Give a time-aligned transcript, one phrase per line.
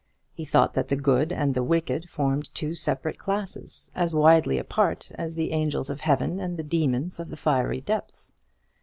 [0.33, 5.11] He thought that the good and the wicked formed two separate classes as widely apart
[5.13, 8.33] as the angels of heaven and the demons of the fiery depths.